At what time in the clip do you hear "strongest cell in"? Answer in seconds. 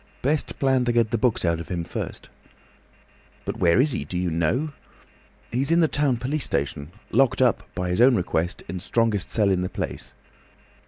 8.83-9.61